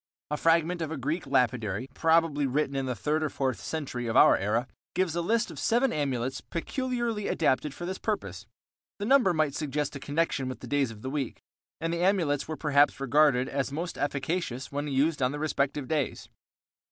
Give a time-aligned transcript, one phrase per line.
[0.31, 4.17] A fragment of a Greek Lapidary, probably written in the third or fourth century of
[4.17, 8.47] our era, gives a list of seven amulets peculiarly adapted for this purpose.
[8.97, 11.43] The number might suggest a connection with the days of the week,
[11.79, 16.29] and the amulets were perhaps regarded as most efficacious when used on the respective days.